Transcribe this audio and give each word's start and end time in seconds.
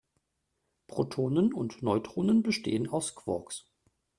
Protonen 0.87 1.53
und 1.53 1.83
Neutronen 1.83 2.41
bestehen 2.41 2.89
aus 2.89 3.13
Quarks. 3.13 3.67